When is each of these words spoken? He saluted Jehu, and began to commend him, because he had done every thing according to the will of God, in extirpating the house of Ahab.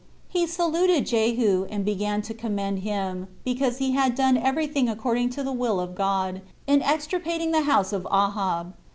He 0.29 0.47
saluted 0.47 1.05
Jehu, 1.05 1.67
and 1.69 1.85
began 1.85 2.23
to 2.23 2.33
commend 2.33 2.79
him, 2.79 3.27
because 3.45 3.77
he 3.77 3.91
had 3.91 4.15
done 4.15 4.35
every 4.35 4.65
thing 4.65 4.89
according 4.89 5.29
to 5.37 5.43
the 5.43 5.53
will 5.53 5.79
of 5.79 5.93
God, 5.93 6.41
in 6.65 6.81
extirpating 6.81 7.51
the 7.51 7.61
house 7.65 7.93
of 7.93 8.07
Ahab. 8.11 8.73